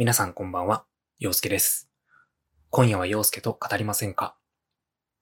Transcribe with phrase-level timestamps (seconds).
[0.00, 0.86] 皆さんこんばんは、
[1.18, 1.90] 陽介です。
[2.70, 4.34] 今夜は陽介と語りませんか？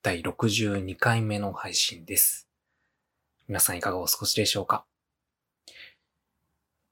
[0.01, 2.47] 第62回目の配信です。
[3.49, 4.85] 皆さんいかがお過ごしでしょうか？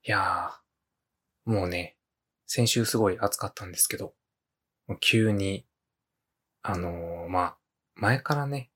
[0.05, 1.95] いやー、もうね、
[2.45, 4.15] 先週すごい暑かったんですけど、
[4.99, 5.65] 急に、
[6.63, 7.57] あのーまあ、
[7.95, 8.69] 前からね、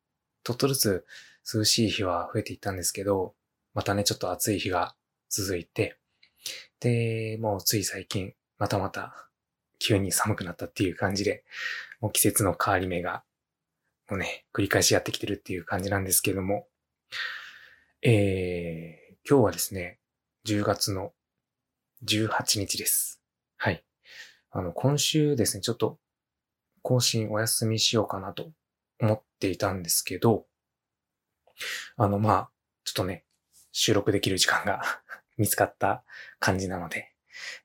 [0.46, 1.06] ちょっとずつ
[1.54, 3.36] 涼しい日は増えていったんですけど、
[3.74, 4.96] またね、ちょっと暑い日が
[5.28, 5.98] 続いて、
[6.80, 9.28] で、もうつい最近、またまた
[9.80, 11.44] 急に寒くなったっていう感じで、
[12.00, 13.24] もう季節の変わり目が、
[14.08, 16.68] もうね、繰り返しやってきてるっていう感じなんですけども、
[18.04, 19.98] えー、今日はですね、
[20.46, 21.12] 10月の
[22.06, 23.20] 18日です。
[23.58, 23.84] はい。
[24.52, 25.98] あの、今週ですね、ちょっと
[26.84, 28.52] 更新お休みしようかなと
[29.00, 30.46] 思っていたんですけど、
[31.98, 32.50] あの、まあ、
[32.84, 33.26] ちょっとね、
[33.72, 34.84] 収録できる時間が
[35.36, 36.04] 見つかった
[36.38, 37.11] 感じなので、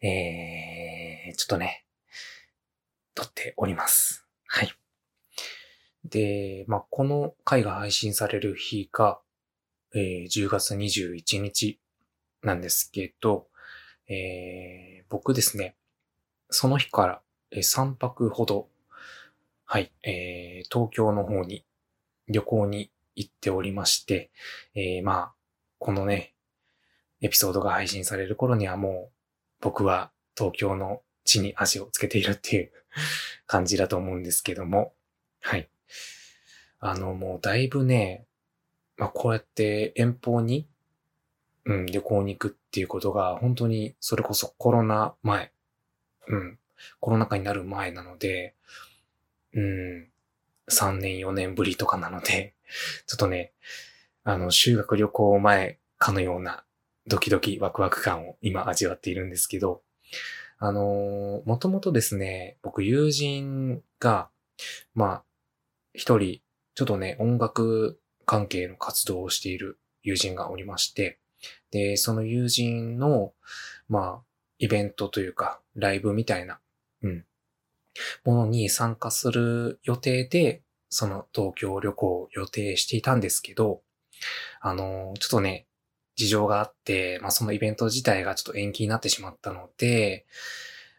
[0.01, 1.85] えー、ちょっとね、
[3.15, 4.27] 撮っております。
[4.47, 4.73] はい。
[6.05, 9.21] で、まあ、この回が配信される日が、
[9.95, 11.81] えー10月21日
[12.43, 13.49] なんですけど、
[14.09, 15.77] えー僕ですね、
[16.51, 18.69] その日からえー3泊ほど、
[19.65, 21.65] はい、えー東京の方に
[22.29, 24.31] 旅行に行っておりまして、
[24.75, 25.35] えーまあ、
[25.79, 26.35] このね、
[27.23, 29.16] エピソードが配信される頃にはもう
[29.61, 32.73] 僕は東京の地に足をつけているっていう
[33.47, 34.95] 感じだと思うんですけども、
[35.41, 35.69] はい。
[36.79, 38.27] あの、もうだいぶね、
[38.97, 40.69] まあこうやって遠方に、
[41.65, 45.53] うん、旅行に行くっていうことが本当にそれこそコロナ前、
[46.29, 46.59] うん、
[47.01, 48.55] コロナ禍になる前なので、
[49.53, 50.09] うん、
[50.71, 52.55] 3年4年ぶりとかなので、
[53.07, 53.53] ちょっとね、
[54.25, 56.65] あの、修学旅行前かのような
[57.09, 59.83] ドキドキワクワク感を今味わっているんですけど、
[60.59, 64.31] あのーもともとですね、僕友人が、
[64.95, 65.25] まあ、
[65.93, 66.41] 一人、
[66.75, 71.19] ちょっとね、音楽関係の活動をしている友人がおりまして、
[71.71, 73.33] で、その友人の、
[73.89, 74.25] まあ、
[74.59, 76.59] イベントというか、ライブみたいな、
[77.03, 77.25] うん、
[78.25, 83.83] ものに参加する予定で、その東京旅行を予定していたんですけど、
[84.61, 85.66] あのーちょっとね、
[86.17, 90.27] 事情があって、まあそのイベント自体がちょっと延期になってしまったので、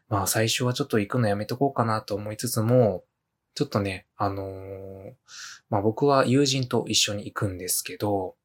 [0.10, 3.04] まあ最初はちょっと行くのやめとこうかなと思いつつも、
[3.56, 5.14] ちょっとね、あのー
[5.70, 8.36] まあ僕は友人と一緒に行くんですけど、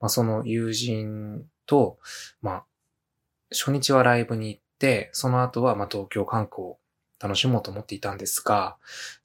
[0.00, 1.98] まあその友人と、
[2.42, 2.64] まあ
[3.50, 6.78] 初日はライブに行って、その後はまあ東京観光を
[7.18, 8.76] 楽しもうと思っていたんですが、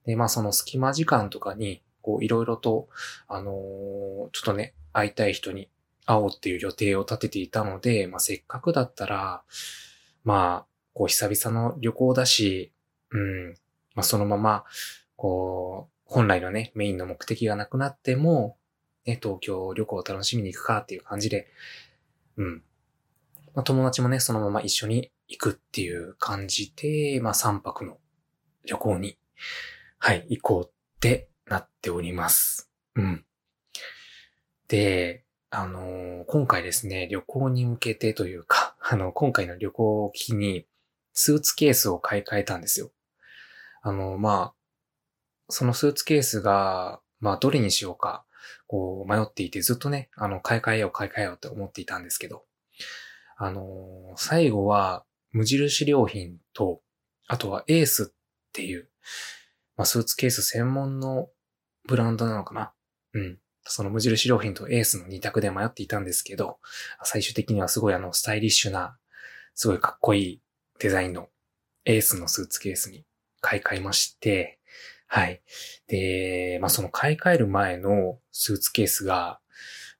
[0.06, 2.88] で、まあその隙間時間とかに、こういろいろと、
[3.28, 3.54] あのー
[4.32, 5.70] ちょっとね、会いたい人に
[6.06, 9.44] 会おうっていう予定を立てていたので、まあ、せっかくだったら、
[10.24, 12.72] まあ、こう、久々の旅行だし、
[13.12, 13.50] うん、
[13.96, 14.64] まあ、そのまま、
[15.16, 18.58] こう、本来のね、メインの目的がなくなっても、
[19.06, 21.48] ね、東京旅行を楽しみに行くかっていう感じで、
[22.38, 22.64] うん。
[23.54, 27.98] まあ、友達もね、そのまま一緒に行くっていう感じで、まあ、3泊の
[28.66, 29.18] 旅行に、
[30.00, 32.70] はい、行こうってなっております。
[32.96, 33.26] うん。
[34.68, 35.24] で、
[35.56, 40.66] あの今回ですね、旅行に向けてというか、 あの、今回の旅行を機に、
[41.14, 42.92] スーツケースを買い替えたんですよ。
[43.84, 44.56] あの、まあ、
[45.50, 48.26] そのスーツケースが、まあ、どれにしようか、
[48.66, 52.48] こう、迷っていて、ずっとね、あの、買い替えよう、買い替えようって思っていたんですけど、
[53.38, 56.82] あの最後は、無印良品と、
[57.28, 58.90] あとはエースっていう、
[59.78, 61.30] まあ、スーツケース専門の
[61.88, 62.74] ブランドなのかな
[63.14, 63.43] うん。
[63.66, 66.60] その無印良品とエースの2択で迷っていたんですけど、
[67.04, 68.98] 最終的にはすごいあの、スタイリッシュな、
[69.56, 70.42] すごいかっこいい
[70.80, 71.30] デザインの
[71.86, 73.06] エースのスーツケースに
[73.42, 74.60] 買い替えまして、
[75.08, 75.42] はい。
[75.88, 79.40] で、まあ、その買い替える前のスーツケースが、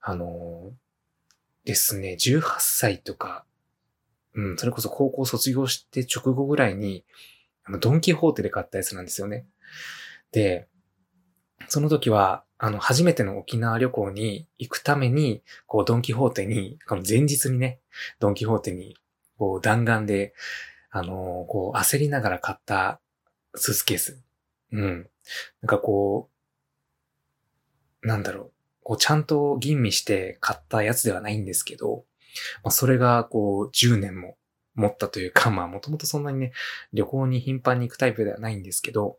[0.00, 0.72] あの
[1.64, 3.44] ですね、18歳とか、
[4.34, 7.04] うん、それこそ高校卒業して直後ぐらいに、
[7.64, 9.46] あの、ドンキホーテで買ったやつなんですよね。
[10.32, 10.68] で、
[11.68, 17.80] その時は、あの、初めての沖縄旅行に行くために、こう、ドンキホーテに、この前日にね、
[18.20, 18.96] ドンキホーテに、
[19.38, 20.34] こう、弾丸で、
[20.90, 23.00] あのこう、焦りながら買った
[23.54, 24.22] スーツケース。
[24.72, 25.10] うん。
[25.62, 26.30] なんかこ
[28.02, 28.52] う、なんだろう。
[28.82, 32.04] こう、ちゃんと吟味して買ったやつではないんですけど、
[32.62, 34.36] まあ、それが、こう、10年も
[34.74, 36.52] 持ったというか、まあ、もともとそんなにね、
[36.92, 39.18] 旅行に頻繁に行くタイプではないんですけど、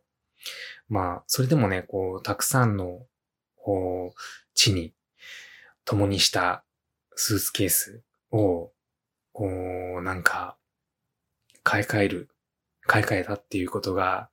[0.87, 3.01] まあ、それでもね、こう、たくさんの、
[4.53, 4.93] 地に
[5.85, 6.63] 共にした
[7.15, 8.71] スーツケースを、
[10.03, 10.57] なんか、
[11.63, 12.29] 買い替える
[12.85, 14.29] 買い替えたっていうことが、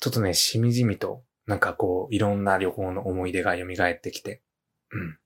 [0.00, 4.42] ちょっとね、しみじみと、なんかこう、いろんな旅行の思い出が蘇ってきて、
[4.90, 5.18] うん。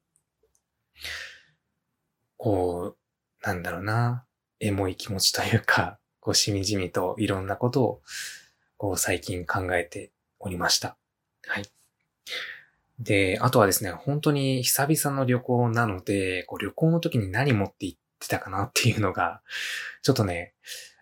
[2.36, 4.24] こう、なんだろうな、
[4.60, 8.02] エモい気持ちというか、 こう、しみじみといろんなことを、
[8.76, 10.96] こう、最近考えておりました。
[11.46, 11.64] はい。
[13.00, 19.40] で、あとはですね、本当に久々の旅行なので、こう旅行の時に何持って行ってたかなっていうのが、
[20.02, 20.54] ちょっとね、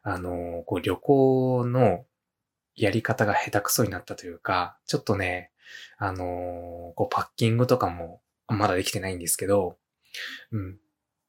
[0.02, 2.04] あの、こう旅行の
[2.76, 5.50] やり方が下手くそになったというか、ちょっとね、
[5.98, 9.76] あの、こうパッキングとかもまだできてないんですけど、
[10.52, 10.78] うん。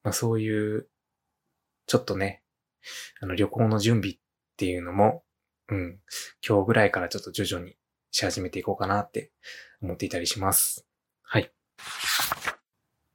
[0.04, 0.88] まあ、そういう、
[1.86, 2.42] ちょっとね、
[3.20, 4.18] あの旅行の準備っ
[4.56, 5.24] ていうのも、
[5.68, 5.98] うん、
[6.46, 7.76] 今日ぐらいからちょっと徐々に
[8.10, 9.30] し始めていこうかなって
[9.82, 10.86] 思っていたりします。
[11.22, 11.52] はい。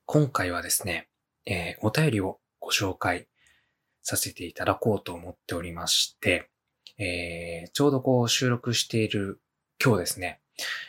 [0.05, 1.09] 今回はですね、
[1.45, 3.27] えー、お便りをご紹介
[4.01, 6.49] させていただこうと思っておりまして、
[6.97, 9.41] えー、ちょうどこう収録している
[9.83, 10.41] 今日ですね、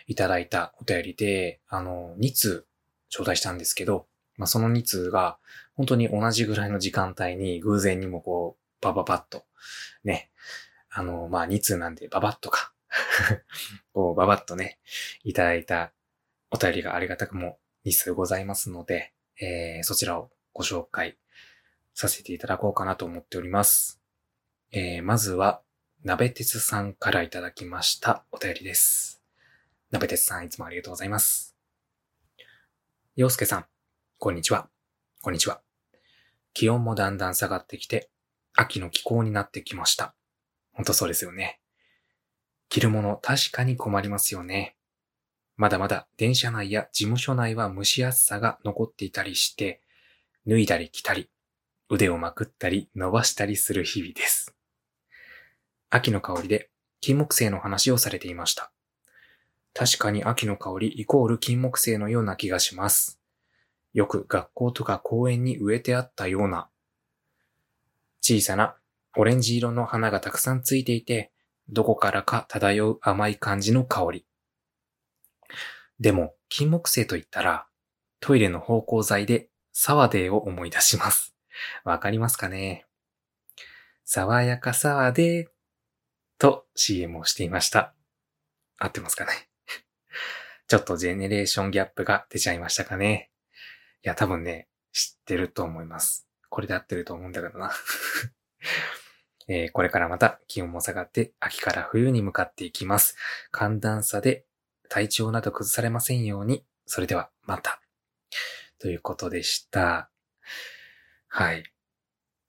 [0.07, 2.67] いただいたお便りで、あの、2通
[3.09, 4.07] 頂戴したんですけど、
[4.37, 5.39] まあ、その2通が
[5.75, 9.45] 本当に同じぐらいの時間帯に偶然にもこう、バババッと、
[10.05, 10.31] ね、
[10.91, 12.73] あの、まあ、2通なんでババッとか
[13.97, 14.79] こう、ばばっとね、
[15.25, 15.91] いただいた
[16.51, 17.57] お便りがありがたくも
[17.87, 21.17] 2数ございますので、えー、そちらをご紹介
[21.95, 24.03] させていただこうかなと思っております。
[24.71, 25.63] えー、まずは、
[26.05, 29.23] 鍋鉄さんからいただきましたお便りです。
[29.91, 31.57] 鍋鉄さん、いつもありがとうございます。
[33.15, 33.67] 洋介さん、
[34.19, 34.69] こんにちは。
[35.23, 35.63] こんにちは。
[36.53, 38.11] 気温もだんだん下がってきて、
[38.53, 40.15] 秋の気候になってきました。
[40.75, 41.63] ほんとそうですよね。
[42.69, 44.77] 着るもの確かに困りますよね。
[45.57, 49.81] まだまだ電車内や事務所内は蒸し暑さが残っていたりして、
[50.47, 51.31] 脱いだり着たり、
[51.89, 54.55] 腕をまくったり伸ばしたりする日々です。
[55.89, 56.69] 秋の香りで
[57.01, 58.73] 金木犀の話をされていました。
[59.73, 63.21] 確かに秋の香りイコール金木犀のような気がします。
[63.95, 66.69] よく学校とか公園に植えてあったような、
[68.21, 68.77] 小さな
[69.17, 71.31] オレンジ色の花がたくさんついていて、
[71.69, 74.27] どこからか漂う甘い感じの香り。
[75.99, 77.67] でも、金木犀と言ったら、
[78.21, 81.35] トイレの芳香剤でサワデーを思い出します。
[81.85, 82.87] わかりますかね？
[84.05, 85.49] 爽やかサワデー
[86.39, 87.95] と CM をしていました。
[88.79, 89.33] 合ってますかね？
[90.69, 93.31] ちょっとジェネレーションギャップが出ちゃいましたかね？
[94.05, 96.29] いや、多分ね、知ってると思います。
[96.49, 97.73] これで合ってると思うんだけどな
[99.49, 103.17] えー、これからまた気温も下がって秋から冬に向かっていきます。
[103.51, 104.45] 寒暖差で
[104.89, 106.65] 体調など崩されませんように。
[106.87, 107.81] それではまた。
[108.79, 110.11] ということでした。
[111.29, 111.65] はい。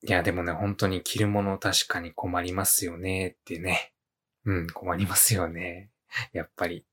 [0.03, 3.93] いや、でもね、本当に着るもの確かに困りますよねってね。
[4.45, 5.89] うん、困りますよね。
[6.33, 6.85] やっぱり。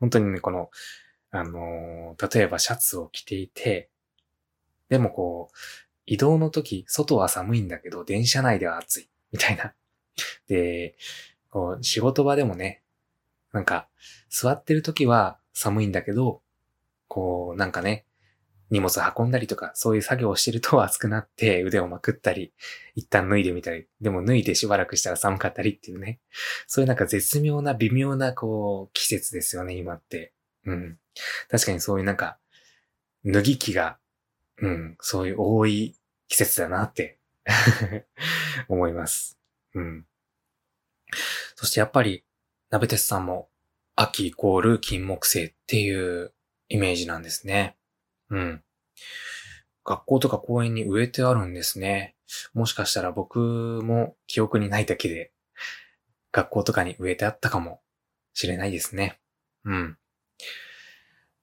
[0.00, 0.70] 本当にね、この、
[1.30, 3.90] あのー、例えばシャツを着ていて、
[4.88, 5.56] でもこう、
[6.06, 9.11] 移動の時、外は寒いんだけど、電車内では暑い。
[9.32, 9.74] みたいな。
[10.46, 10.96] で、
[11.50, 12.82] こう、仕事場でもね、
[13.52, 13.88] なんか、
[14.28, 16.42] 座ってる時は寒いんだけど、
[17.08, 18.06] こう、なんかね、
[18.70, 22.54] 荷物運んだりとか、そういう作業をしてると暑くなって腕をまくったり、
[22.94, 26.20] 一旦脱いでみたり、でも脱いでしばらくしたら寒かったりっていうね。
[26.66, 30.32] そういうなんか絶妙な微妙なこう、季節ですよね、今って。
[30.64, 30.98] うん。
[31.50, 32.38] 確かにそういうなんか、
[33.26, 33.98] 脱ぎ着が、
[34.56, 35.96] うん、そういう多い
[36.28, 37.18] 季節だなって
[38.68, 39.38] 思います。
[39.74, 40.06] うん。
[41.56, 42.24] そしてやっぱり、
[42.70, 43.50] 鍋鉄さんも
[43.96, 46.32] 秋イコール金木犀っていう
[46.68, 47.76] イメージなんですね。
[48.30, 48.64] うん。
[49.84, 52.16] 学校とか公園に植えてあるんですね。
[52.54, 53.38] もしかしたら僕
[53.82, 55.32] も記憶にないだけで、
[56.30, 57.82] 学校とかに植えてあったかも
[58.32, 59.20] しれないですね。
[59.64, 59.98] うん。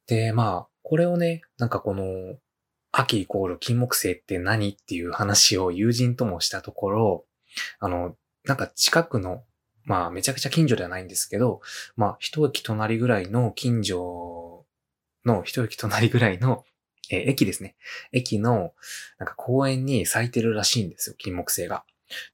[0.07, 2.37] で、まあ、これをね、なんかこの、
[2.99, 7.25] 秋イコール金木犀って何っていう話を友人ともしたところ、
[7.79, 8.15] あの、
[8.45, 9.43] なんか近くの、
[9.85, 11.61] まあめちゃくちゃ近所ではないんですけど、
[11.95, 14.65] まあ一駅隣ぐらいの近所
[15.25, 16.65] の一駅隣ぐらいの、
[17.09, 17.75] えー、駅ですね。
[18.11, 18.73] 駅の、
[19.17, 21.85] なんか公園に咲いてるらしいんですよ、金木犀が。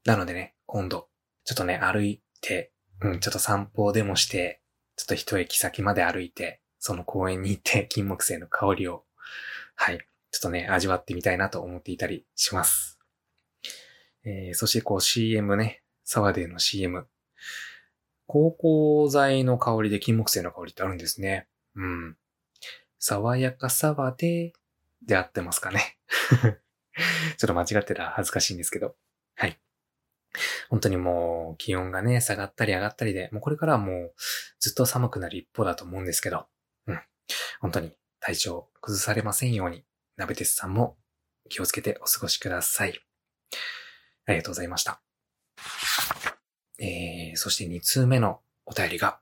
[0.04, 1.10] なのでね、今度、
[1.44, 4.62] ちょっとね、歩いて、うん、ちょっと散歩でもして、
[4.96, 9.04] ちょっと一駅先まで歩いて、その公園に行って金木犀の香りを、
[9.76, 10.00] はい、
[10.36, 13.00] ちょっとね、味わってみたいなと思っていたりします。
[14.26, 17.08] えー、そしてこう CM ね、サワデーの CM。
[18.28, 21.48] 芳香剤の香りで金木犀の香りってあるんですね。
[21.76, 22.18] うん。
[23.00, 25.98] 爽やかサワデーで合ってますかね。
[27.38, 28.98] ちょっと間違ってたら恥ずかしいんですけど。
[29.36, 29.58] はい。
[30.70, 34.14] 本当にもう気温がね、下がったり上がったりで、もうこれからはもう
[34.60, 36.46] ずっと寒くなる一方だと思うんですけど、
[36.88, 37.00] うん。
[37.62, 39.86] 本当に体調崩されませんように、
[40.18, 40.98] ナベテスさんも
[41.50, 43.00] 気をつけてお過ごしください。
[44.26, 45.02] ありがとうございました。
[46.80, 49.20] えー、そして2通目のお便りが、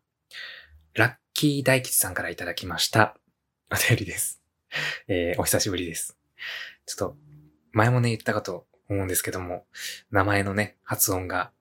[0.93, 3.17] ラッキー大吉さんからいただきました
[3.71, 4.41] お便りです。
[5.07, 6.17] えー、お久しぶりです。
[6.85, 7.17] ちょっと、
[7.71, 9.65] 前もね言ったかと思うんですけども、
[10.11, 11.51] 名前のね、発音が、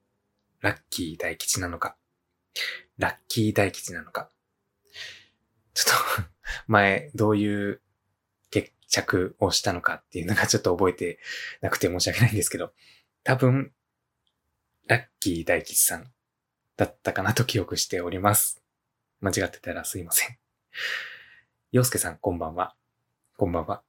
[0.61, 1.95] ラッキー大吉なのか、
[2.97, 4.29] ラッキー大吉なのか、
[5.73, 6.29] ちょっと
[6.67, 7.81] 前、どういう
[8.93, 11.17] 着をしたのかっていうのがちょっと覚えて
[11.61, 12.71] なくて申し訳ないんですけど、
[13.23, 13.73] 多分、
[14.85, 16.11] ラッキー大吉さん
[16.77, 18.61] だったかなと記憶しております。
[19.19, 20.37] 間違ってたらすいません。
[21.71, 22.75] 洋介さん、こんばんは。
[23.35, 23.81] こんばんは。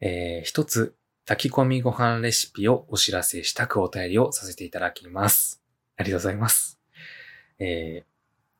[0.00, 0.94] えー、一つ、
[1.24, 5.62] 炊き込みご飯レシピをお知らせしたくお便りをさせていただきます。
[5.96, 6.78] ありがとうございます。
[7.58, 8.04] えー、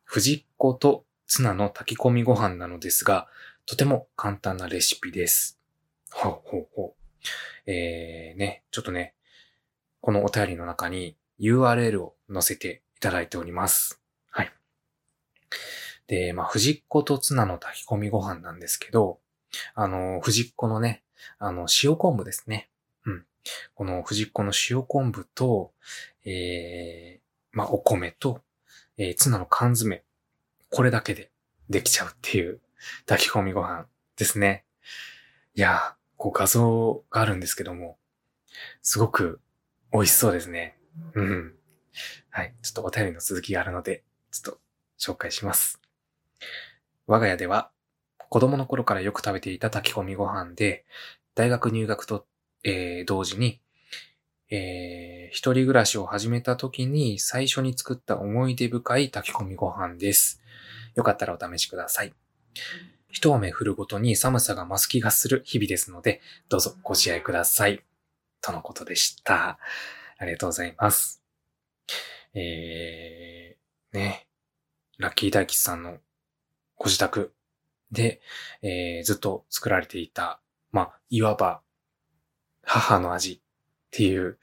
[0.04, 3.28] 藤子とツナの炊き込みご飯なのですが、
[3.70, 5.56] とても簡単なレシピです。
[6.10, 6.94] ほうほうほ
[7.66, 7.70] う。
[7.70, 9.14] えー、ね、ちょっとね、
[10.00, 14.02] このお便りの中に URL を載せていただいております。
[14.28, 14.52] はい。
[16.08, 19.20] で、まあ、藤っ子とツナの炊き込みご飯なんですけど、
[19.76, 21.04] あの、藤っ子のね、
[21.38, 22.70] あの、塩昆布ですね。
[23.06, 23.24] うん。
[23.76, 25.70] この藤っ子の塩昆布と、
[26.24, 28.40] えー、まあ、お米と、
[28.98, 30.02] えー、ツナの缶詰。
[30.70, 31.30] これだけで
[31.68, 32.58] できちゃうっていう
[33.06, 34.64] 炊き込みご飯ですね。
[35.54, 37.98] いやこう画像があるんですけども、
[38.82, 39.40] すごく
[39.92, 40.76] 美味しそうですね。
[41.14, 41.54] うん。
[42.30, 42.54] はい。
[42.62, 44.60] ちょっとお便りの続きがあるので、ちょっと
[44.98, 45.80] 紹介します。
[47.06, 47.70] 我が家では、
[48.28, 50.84] 子供の頃からよく食べていた炊き込みご飯で、
[51.34, 52.26] 大学入学と、
[52.62, 53.60] えー、同時に、
[54.50, 60.42] えー、一人暮らしを始めた時に最初に作った思い出深い炊き込みご飯です。
[60.94, 62.12] よかったらお試しください。
[63.08, 67.82] 一雨降るごとに寒さが増す気がする日々ですので、どうぞご自愛ください。
[68.40, 69.58] とのことでした。
[70.18, 71.22] ありがとうございます。
[72.34, 74.26] えー、ね、
[74.98, 75.98] ラッキー大吉さんの
[76.76, 77.32] ご自宅
[77.90, 78.20] で、
[78.62, 80.40] えー、ずっと作られていた、
[80.70, 81.62] まあ、いわば、
[82.62, 83.40] 母の味っ
[83.90, 84.38] ていう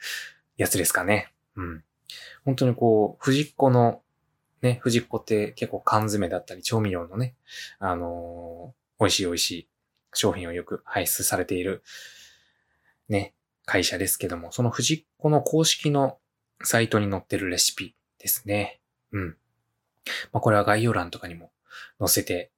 [0.56, 1.32] やつですかね。
[1.56, 1.84] うん。
[2.44, 4.02] 本当にこう、藤子の、
[4.62, 7.34] ね、藤子って結構缶詰だったり調味料のね、
[7.78, 9.68] あのー、美味しい美味しい
[10.14, 11.82] 商品をよく排出されている、
[13.08, 13.34] ね、
[13.64, 16.18] 会社ですけども、その藤子の公式の
[16.62, 18.80] サイトに載ってるレシピですね。
[19.12, 19.36] うん。
[20.32, 21.52] まあ、これは概要欄とかにも
[21.98, 22.50] 載せて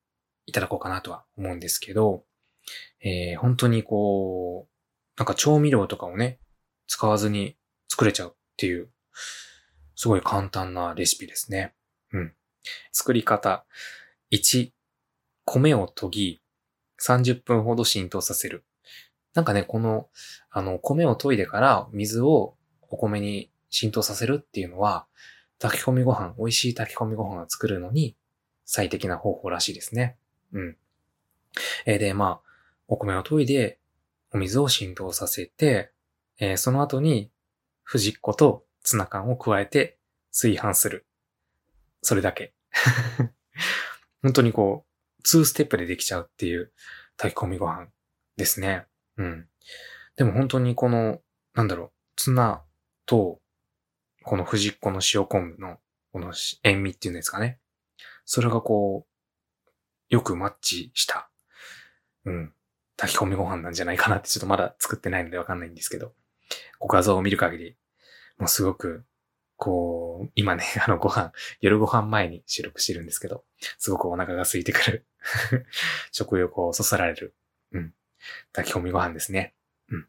[0.47, 2.25] いただこうかなとは思うんですけど、
[3.01, 4.71] えー、本当にこう、
[5.19, 6.39] なんか調味料とかをね、
[6.87, 7.57] 使わずに
[7.89, 8.89] 作れちゃうっていう、
[9.97, 11.75] すごい簡単なレシピですね。
[12.13, 12.33] うん。
[12.93, 13.65] 作り方。
[14.31, 14.71] 1、
[15.45, 16.41] 米を研ぎ、
[17.01, 18.65] 30分ほど浸透させる。
[19.35, 20.09] なんかね、この、
[20.51, 22.55] あの、米を研いでから水を
[22.89, 25.07] お米に浸透させるっていうのは、
[25.59, 28.17] 炊き込みご飯、美味しい炊き込みご飯を作るのに
[28.65, 30.17] 最適な方法らしいですね。
[30.53, 30.77] うん。
[31.87, 32.51] えー、で、まあ、
[32.89, 33.79] お米を研いで、
[34.33, 35.93] お水を浸透させて、
[36.39, 37.31] えー、その後に、
[37.83, 39.99] 藤っ子とツナ缶を加えて
[40.33, 41.07] 炊飯する。
[42.03, 42.55] それだけ。
[44.23, 46.73] 本当にこう、2ステップでできちゃうっていう
[47.17, 47.89] 炊き込みご飯
[48.37, 48.87] ですね。
[49.17, 49.49] うん。
[50.17, 51.21] でも本当にこの、
[51.55, 52.65] なんだろう、ツナ
[53.07, 53.41] と、
[54.23, 55.79] この藤っ子の塩昆布の、
[56.13, 57.61] この塩味っていうんですかね。
[58.25, 59.11] それがこう、
[60.09, 61.31] よくマッチした、
[62.25, 62.55] うん、
[62.97, 66.13] 炊き込みご飯なんじゃないかなってちょっとまだ作ってないのでわかんないんですけど、
[66.79, 67.77] ご画像を見る限り、
[68.39, 69.05] もうすごく、
[69.61, 73.45] こう、今ね、 あのご飯、夜ご飯前に収録してるんですけど、
[73.79, 75.07] すごくお腹が空いてくる
[76.13, 77.37] 食欲をそそられる、
[77.73, 77.95] うん、
[78.53, 79.55] 炊き込みご飯ですね。
[79.91, 80.09] うん。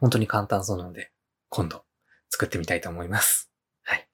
[0.00, 1.12] 本当に簡単そうなので、
[1.50, 1.84] 今度
[2.30, 3.52] 作ってみたいと思います。
[3.82, 4.08] はい。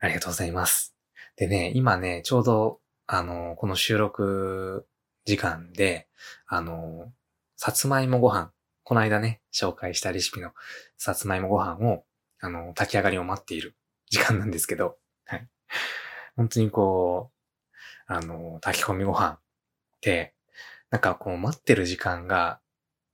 [0.00, 0.96] ありがとうございます。
[1.36, 4.88] でね、今ね、ちょうど、あの、この収録
[5.26, 6.08] 時間で、
[6.46, 7.12] あの、
[7.56, 8.50] さつまいもご飯、
[8.82, 10.52] この間ね、紹介したレシピの
[10.96, 12.06] さつまいもご飯を、
[12.44, 13.74] あの、炊き上がりを待っている
[14.10, 15.48] 時間なんですけど、はい。
[16.36, 19.40] 本当にこう、あの、炊き込みご飯っ
[20.02, 20.34] て、
[20.90, 22.60] なんかこう待ってる時間が、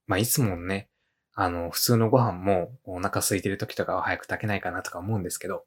[0.08, 0.90] まあいつもね、
[1.34, 5.64] あの、普通のご飯もお腹空いてる時とかは早く炊けないかなとか思うんですけど、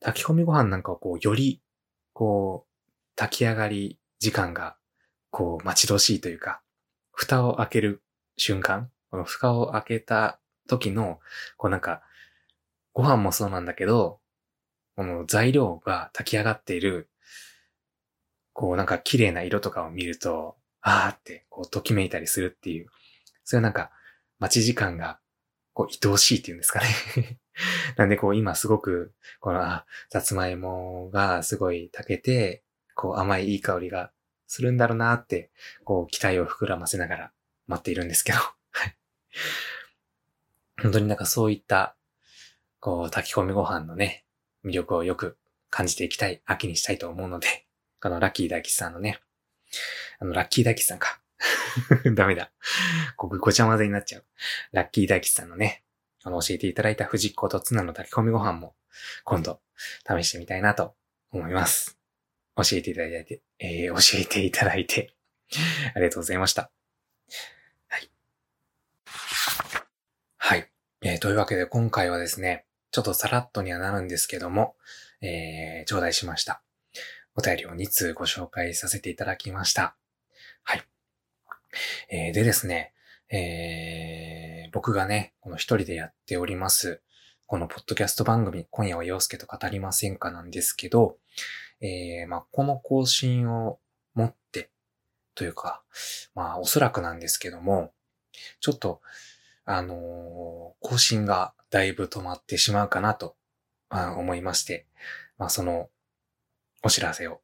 [0.00, 1.60] 炊き込みご飯なんかをこう、より、
[2.12, 4.76] こう、炊き上がり時間が、
[5.30, 6.62] こう、待ち遠しいというか、
[7.12, 8.04] 蓋を開ける
[8.36, 11.18] 瞬間、この蓋を開けた時の、
[11.56, 12.02] こうなんか、
[12.92, 14.20] ご飯もそうなんだけど、
[14.96, 17.08] この材料が炊き上がっている、
[18.52, 22.86] こうなんか綺麗な色とかを見ると、あーってこうときめいたりするっていう、
[23.44, 23.90] そういうなんか
[24.38, 25.20] 待ち時間が
[25.78, 27.38] こう愛おしいっていうんですかね
[27.96, 32.64] なんでこう今すごく、この、あ、さつまいもがすごい炊けて、
[32.94, 34.10] こう甘いいい香りが
[34.48, 35.50] するんだろうなって、
[35.84, 37.32] こう期待を膨らませながら
[37.68, 38.96] 待っているんですけど、はい。
[40.82, 41.94] 本当になんかそういった、
[42.80, 44.24] こう炊き込みご飯のね、
[44.64, 45.36] 魅力をよく
[45.70, 47.66] 感じていきたい、秋にしたいと思うので、
[48.00, 49.20] このラッキー大吉さんのね、
[50.18, 51.20] あの、ラッキー大吉さんか。
[52.14, 52.50] ダメだ。
[53.16, 54.24] ここごちゃ混ぜになっちゃう。
[54.72, 55.84] ラッキー大吉さんのね、
[56.24, 58.74] あの、教えていただいた藤子とツナの炊き込みご飯も、
[59.24, 59.60] 今度、
[60.06, 60.96] 試してみたいなと
[61.30, 61.98] 思います。
[62.56, 65.14] 教えていただいて、えー、教えていただいて、
[65.94, 66.72] ありがとうございました。
[67.88, 68.10] はい。
[70.38, 70.70] はい。
[71.02, 74.74] えー、というわけで今回はですね、ちょっとさらっとにはなるんですけども、
[75.20, 76.62] えー、頂戴しました。
[77.34, 79.94] お便りを2通ご紹介させていただきました。
[80.64, 80.82] はい。
[82.10, 82.92] えー、でですね、
[83.30, 87.02] えー、僕がね、この一人でやっております、
[87.46, 91.16] このポッドキャスト番組、今夜は陽介と語りませんかなんですけど、
[91.80, 93.78] えー、まあ、この更新を
[94.14, 94.70] 持って、
[95.34, 95.82] というか、
[96.34, 97.92] まあ、おそらくなんですけども、
[98.60, 99.00] ちょっと、
[99.64, 99.98] あのー、
[100.80, 103.36] 更新がだいぶ止まってしまうかなと、
[103.90, 104.86] 思いまして、
[105.38, 105.88] まあ、その、
[106.82, 107.40] お知らせを、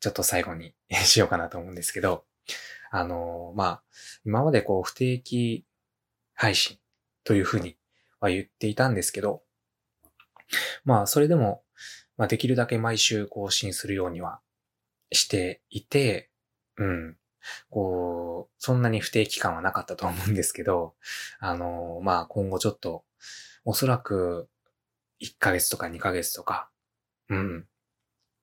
[0.00, 0.74] ちょっと最後に
[1.04, 2.24] しようかなと思うんですけど、
[2.90, 3.82] あのー、まあ、
[4.24, 5.64] 今までこう不定期
[6.34, 6.78] 配信
[7.24, 7.76] というふうに
[8.20, 9.42] は言っていたんですけど、
[10.84, 11.64] まあ、それでも、
[12.16, 14.40] まあ、できるだけ毎週更新するようには
[15.10, 16.30] していて、
[16.76, 17.16] うん。
[17.70, 20.94] こう、そんなに不定期感はなかったと思うんですけど、
[21.40, 23.04] あのー、まあ、今後ちょっと、
[23.64, 24.48] おそらく、
[25.20, 26.68] 1ヶ月とか2ヶ月とか、
[27.28, 27.66] うん。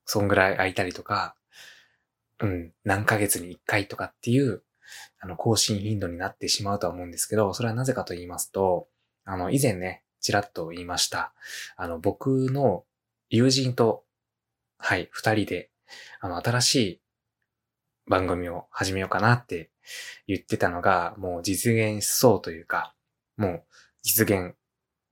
[0.05, 1.35] そんぐらい空いたりとか、
[2.39, 4.63] うん、何ヶ月に1回とかっていう、
[5.19, 8.87] あの、更新頻度になってしまうとは思うんですけど、それはなぜかと言いますと、
[9.25, 11.33] あの、以前ね、ちらっと言いました。
[11.75, 12.85] あの、僕の
[13.29, 14.05] 友人と、
[14.77, 15.69] はい、二人で、
[16.21, 17.01] あの、新しい
[18.07, 19.69] 番組を始めようかなって
[20.27, 22.95] 言ってたのが、もう実現しそうというか、
[23.37, 23.63] もう
[24.01, 24.55] 実現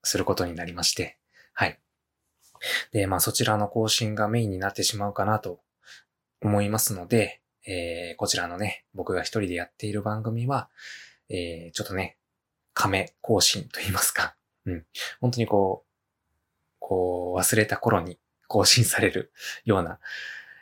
[0.08, 1.18] することになりまして、
[1.54, 1.80] はい。
[2.92, 5.60] で、まあそちらの更新がメインになってしまうかなと
[6.42, 10.70] 思いますので、えー、こちらのね、僕が一人でやっている番組は、
[11.30, 12.18] えー、ちょっとね、
[12.74, 14.86] 亀更新と言いますか、うん。
[15.20, 15.88] 本当にこう、
[16.80, 19.34] こう、忘れた頃に 更新される
[19.66, 20.00] ような、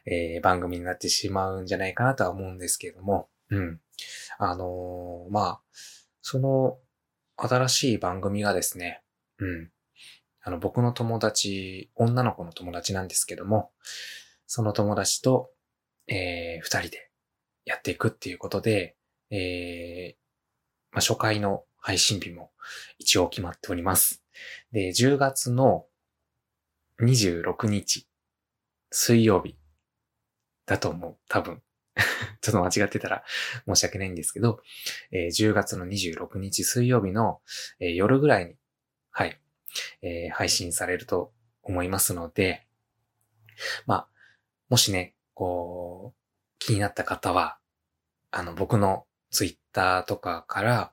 [0.06, 3.82] えー、番組になってしまうんじゃないかなとは思うんですけれども、うん。
[4.40, 5.62] あのー、まあ、
[6.22, 6.80] その
[7.38, 9.04] 新しい番組がですね、
[9.40, 9.72] うん。
[10.42, 13.72] あの、僕の友達、女の子の友達なんですけども、
[14.48, 15.50] その友達と、
[16.08, 17.10] えー、二人で
[17.66, 18.96] やっていくっていうことで、
[19.32, 20.16] えー、
[20.92, 22.52] まあ、初回の配信日も
[23.00, 24.24] 一応決まっております。
[24.72, 25.86] で、10月の
[27.02, 28.08] 26日、
[28.92, 29.58] 水曜日
[30.66, 31.18] だと思う。
[31.28, 31.62] 多分。
[32.42, 33.24] ちょっと間違ってたら
[33.66, 34.62] 申し訳ないんですけど、
[35.12, 37.42] えー、10月の26日水曜日の、
[37.80, 38.56] えー、夜ぐらいに、
[39.18, 39.40] はい、
[40.02, 41.32] えー、配信されると
[41.64, 42.68] 思いますので、
[43.86, 44.08] まあ、
[44.68, 46.20] もしね、こう、
[46.60, 47.58] 気になった方は、
[48.30, 50.92] あの、僕のツイッターとかから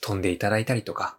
[0.00, 1.18] 飛んでいただいたりとか、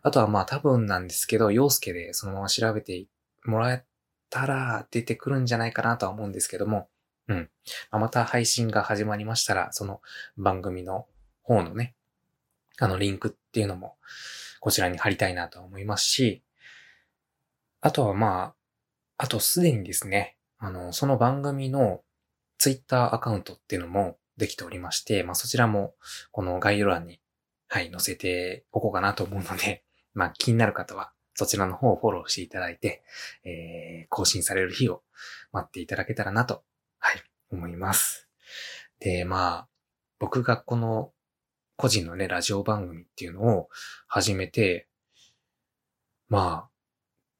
[0.00, 3.06] あとはまあ多分なんですけど、洋介でそのまま調べて
[3.44, 3.84] もらえ
[4.30, 6.88] たら出てくるんじゃないかなとは思うんですけども、
[7.28, 7.50] うん。
[7.90, 10.00] まあ、また配信が始まりましたら、その
[10.38, 11.06] 番組の
[11.42, 11.94] 方のね、
[12.78, 13.98] あのリンクっていうのも
[14.64, 16.42] こちらに貼りたいなと思いますし、
[17.82, 18.54] あとはま
[19.18, 22.00] あ、あとすでにですね、あの、その番組の
[22.56, 25.92] ツイッターアカウントっていうのもできておりまして、まあそちらも
[26.32, 27.20] この概要欄に、
[27.68, 33.04] はい、載せておこうかなと思うので、 まあ気になる方はそちらの方をフォローしていただいて、
[33.44, 35.02] えー、更新される日を
[35.52, 36.64] 待っていただけたらなと、
[37.00, 38.30] はい、思います。
[38.98, 39.68] で、まあ、
[40.18, 41.12] 僕がこの
[41.76, 43.68] 個人のね、ラジオ番組っていうのを
[44.06, 44.88] 始めて、
[46.28, 46.70] まあ、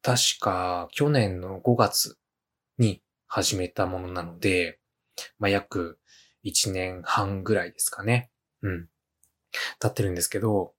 [0.03, 2.19] 確か去年の5月
[2.79, 4.81] に始めたものなので、
[5.39, 5.99] まあ、約
[6.45, 8.31] 1年半ぐらいですかね。
[8.63, 8.89] うん。
[9.81, 10.75] 経ってるんですけど、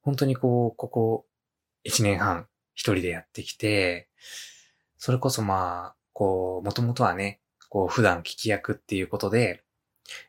[0.00, 1.26] 本当にこう、ここ
[1.84, 4.08] 1年半一人でやってきて、
[4.96, 9.62] それこそまあ、こう、もともとはね、こう、普段聞き役っていうことで、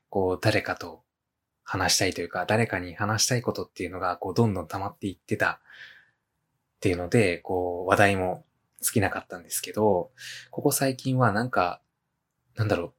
[0.10, 1.04] こう、誰かと
[1.70, 8.44] 話したいというか、誰かに話したいことっていうのが、こう、どんどん溜まっていってたっていうので、こう、話題も
[8.82, 10.10] 尽きなかったんですけど、
[10.50, 11.80] ここ最近はなんか、
[12.56, 12.94] なんだろう。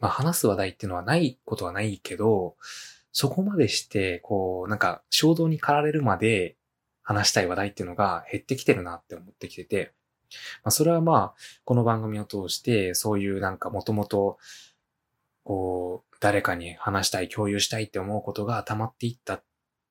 [0.00, 2.56] まあ話す話題っていうのはないことはないけど、
[3.12, 6.58] そこまでして、こう、なんか衝動に駆られるまで
[7.02, 9.94] 話したい話題っていうのが減ってきてるなって思ってきてて、
[10.64, 11.34] まあそれはまあ、
[11.64, 14.36] この番組を通して、そういうなんかもともと、
[15.44, 19.44] こう、誰かに話したい、共有したいって思うことが溜まっていったっ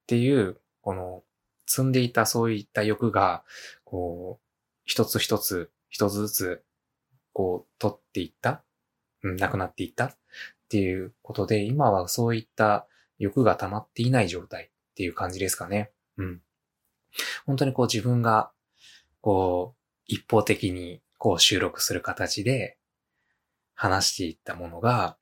[0.08, 1.24] ていう、この、
[1.66, 3.44] 積んでいたそういった欲が、
[3.84, 4.46] こう、
[4.86, 6.64] 一つ一つ、一つずつ、
[7.34, 8.64] こう、取っていった、
[9.24, 10.18] うん、なくなっていったっ
[10.70, 12.88] ていうことで、今はそういった
[13.20, 15.92] 欲が溜まっていない状態っていう感じですかね。
[16.18, 16.42] うん。
[17.46, 18.52] 本当にこう自分が、
[19.22, 22.78] こう、一方的にこう収録する形で
[23.76, 25.18] 話していったものが、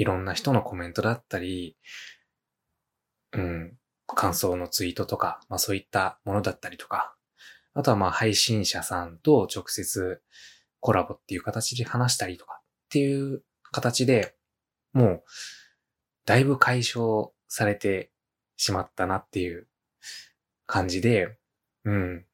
[0.00, 1.76] いろんな人のコメントだったり、
[3.34, 7.14] うん、感想のツイートとか、まあそういったものだったりとか、
[7.74, 10.22] あとはまあ配信者さんと直接
[10.80, 14.34] コラボっていう形で話したりとかっていう形で
[14.94, 15.22] もう
[16.24, 18.10] だいぶ解消されて
[18.56, 19.66] しまったなっていう
[20.66, 21.36] 感じで、
[21.84, 22.24] うん。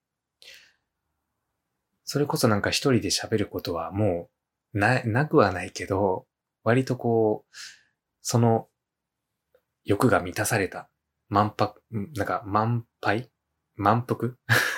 [2.04, 4.28] それこそなんか一人で喋ることはも
[4.72, 6.26] うな、なくはないけど、
[6.66, 7.56] 割とこう、
[8.22, 8.68] その
[9.84, 10.90] 欲が満たされた
[11.28, 13.30] 満腹、なんか満杯？
[13.76, 14.34] 満腹？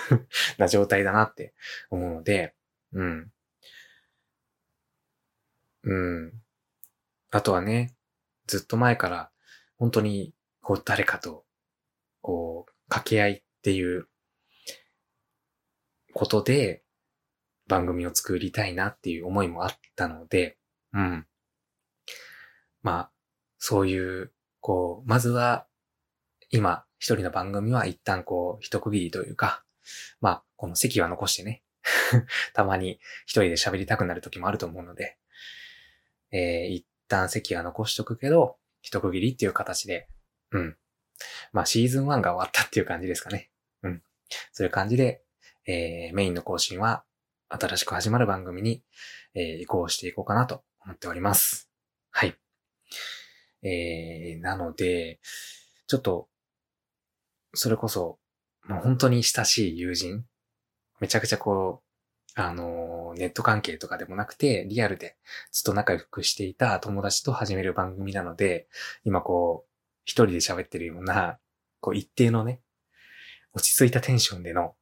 [0.58, 1.54] な状態だなって
[1.88, 2.54] 思うので、
[2.92, 3.32] うん。
[5.84, 5.94] う
[6.26, 6.32] ん。
[7.30, 7.96] あとはね、
[8.46, 9.30] ずっと前から
[9.78, 11.46] 本当にこう誰かと
[12.20, 14.08] こう掛け合いっていう
[16.12, 16.82] ことで
[17.66, 20.58] 番組を作りたいなっていう思いもあったので、
[20.92, 21.26] うん。
[22.82, 23.10] まあ、
[23.58, 25.66] そういう、こう、まずは
[26.50, 29.64] 今一人の番組は一旦こう一区切りというか、
[30.20, 31.62] まあ、この席は残してね、
[32.54, 35.16] たまに一人で喋りたくなる時もあると思うので、
[36.30, 40.08] えー、一旦席は残しとくけど、一区切りっていう形で、
[40.50, 40.76] うん。
[41.52, 43.50] まあ、シーズン1が終わったっていう感じですかね。
[43.82, 44.02] うん。
[44.52, 45.22] そういう感じで、
[45.66, 47.04] えー、メインの更新は
[47.48, 48.82] 新しく始まる番組に、
[49.34, 51.70] えー、移行していこうかなと思っております。
[52.10, 52.36] はい。
[53.62, 55.20] えー、なので、
[55.86, 56.28] ちょっと、
[57.54, 58.18] それこそ、
[58.66, 60.24] もう本当に親しい友人、
[61.00, 61.88] めちゃくちゃこう、
[62.40, 65.16] あのネット関係とかでもなくて、リアルで
[65.50, 68.68] ずっと仲良くしていた友達と始める番組なので、
[69.04, 69.68] 今こう、
[70.04, 71.38] 一人で喋ってるような、
[71.80, 72.60] こう一定のね、
[73.54, 74.74] 落ち着いたテンションでの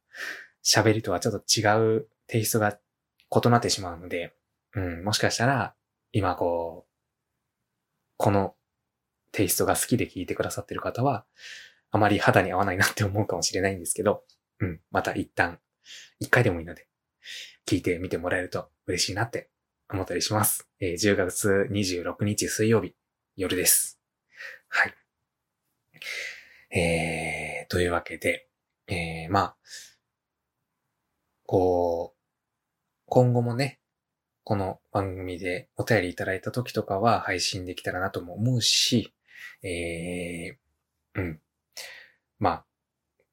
[0.63, 2.77] 喋りとはちょっと違うテイストが
[3.43, 4.35] 異なってしまうので、
[4.75, 5.73] うん、もしかしたら、
[6.11, 6.91] 今こう、
[8.17, 8.55] この
[9.31, 11.25] テイストが好きで聞いてくださってる方は、
[11.91, 14.23] あまり肌に合わないなって思うかもしれないんですけど、
[14.59, 15.59] うん、また一旦、
[16.19, 16.87] 一回でもいいので、
[17.65, 19.49] 聞いてみてもらえると嬉しいなって
[19.89, 20.67] 思ったりします。
[20.79, 22.95] えー、10月26日水曜日、
[23.35, 23.99] 夜です。
[24.69, 24.93] はい。
[26.77, 28.47] えー、というわけで、
[28.87, 29.57] えー、まあ、
[31.45, 32.17] こう、
[33.05, 33.79] 今後もね、
[34.43, 39.13] この番組でお便りいただいた時とかは配信できたらなとも思うし、
[39.63, 41.41] えー、うん。
[42.39, 42.65] まあ、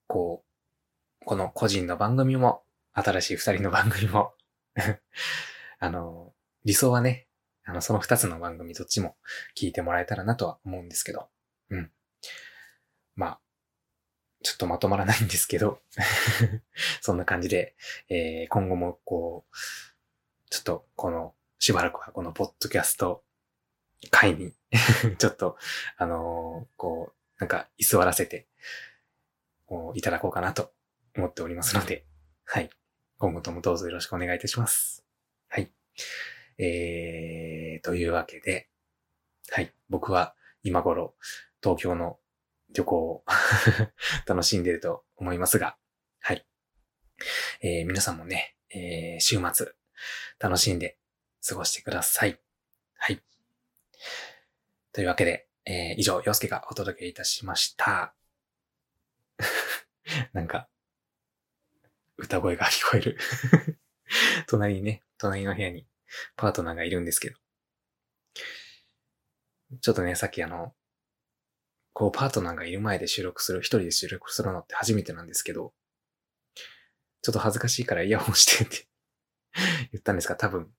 [0.07, 0.45] こ
[1.23, 2.63] う、この個人の番組も、
[2.93, 4.35] 新しい二人の番組も
[5.81, 6.33] あの、
[6.65, 7.29] 理想はね、
[7.65, 9.17] あの、その二つの番組どっちも
[9.57, 11.29] 聞いてもらえたらなとは思うんですけど、
[11.71, 11.91] うん。
[13.17, 13.41] まあ、
[14.43, 15.81] ちょっとまとまらないんですけど
[17.01, 17.75] そんな感じで、
[18.11, 19.57] えー、今後もこう、
[20.51, 23.25] ちょっとこの、しばらくはこのポッドキャスト
[24.11, 24.53] 会に
[25.19, 25.57] ちょっと、
[25.97, 28.49] あのー、こう、なんか居座らせて、
[29.95, 30.73] いただこうかなと
[31.17, 32.07] 思っておりますので、
[32.45, 32.71] はい。
[33.19, 35.05] 今後ともどうぞよろしくお願いいたします。
[35.49, 35.71] はい。
[36.59, 38.69] えー、というわけで、
[39.51, 39.73] はい。
[39.89, 41.15] 僕は今頃、
[41.63, 42.19] 東京の
[42.75, 43.25] 旅行を
[44.27, 45.77] 楽しんでると思いますが、
[46.21, 46.47] はい。
[47.61, 49.73] えー、皆さんもね、えー、週末、
[50.39, 50.99] 楽しんで
[51.47, 52.41] 過ごしてください。
[52.97, 53.23] はい。
[54.93, 58.15] というわけで、えー、以上、洋介がお届けいたしました。
[60.33, 60.69] なんか、
[62.17, 63.19] 歌声が聞こえる
[64.47, 65.87] 隣にね、隣の部屋に
[66.37, 67.39] パートナーがいるんですけど。
[69.81, 70.75] ちょっとね、さっきあの、
[71.93, 75.75] こうパートナーがいる前で収録する、一人で収録するのって初めてなんですけど、
[77.23, 78.89] ちょっと恥ずかしいからイヤホンしてって
[79.93, 80.73] 言ったんですが、多分、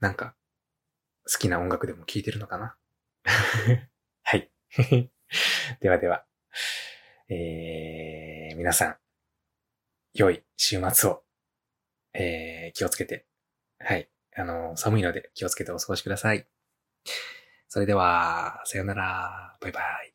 [0.00, 0.36] なんか、
[1.30, 2.76] 好きな音楽でも聴いてるのかな？
[4.22, 4.50] はい。
[5.80, 6.26] ではでは、
[7.28, 8.98] えー、皆さん、
[10.12, 11.24] 良い週末を、
[12.12, 13.26] えー、気をつけて、
[13.78, 14.08] はい。
[14.36, 16.46] あの、寒いので気をつけてお過ごしください。
[17.68, 19.56] それでは、さよなら。
[19.60, 20.13] バイバイ。